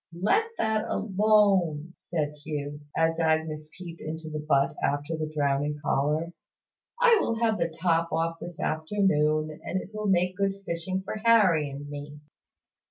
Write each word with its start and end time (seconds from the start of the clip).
"Let 0.19 0.45
that 0.57 0.85
alone," 0.87 1.93
said 1.99 2.33
Hugh, 2.43 2.79
as 2.97 3.19
Agnes 3.19 3.69
peeped 3.77 4.01
into 4.01 4.31
the 4.31 4.39
butt 4.39 4.73
after 4.81 5.15
the 5.15 5.31
drowning 5.31 5.77
collar. 5.79 6.33
"I 6.99 7.19
will 7.21 7.35
have 7.35 7.59
the 7.59 7.69
top 7.69 8.11
off 8.11 8.39
this 8.41 8.59
afternoon, 8.59 9.51
and 9.63 9.79
it 9.79 9.93
will 9.93 10.07
make 10.07 10.37
good 10.37 10.63
fishing 10.65 11.03
for 11.03 11.17
Harry 11.23 11.69
and 11.69 11.87
me." 11.87 12.19